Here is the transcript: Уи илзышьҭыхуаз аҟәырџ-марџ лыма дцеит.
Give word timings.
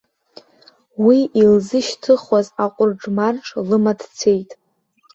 Уи 1.05 1.19
илзышьҭыхуаз 1.41 2.47
аҟәырџ-марџ 2.63 3.45
лыма 3.67 3.93
дцеит. 3.99 4.51